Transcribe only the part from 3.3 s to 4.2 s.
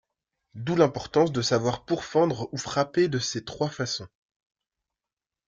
trois façons.